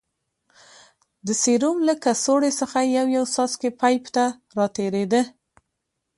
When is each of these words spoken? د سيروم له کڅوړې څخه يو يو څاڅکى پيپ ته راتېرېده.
د 1.25 1.27
سيروم 1.43 1.77
له 1.87 1.93
کڅوړې 2.03 2.51
څخه 2.59 2.79
يو 2.97 3.05
يو 3.15 3.23
څاڅکى 3.33 3.69
پيپ 3.81 4.03
ته 4.15 4.25
راتېرېده. 4.57 5.21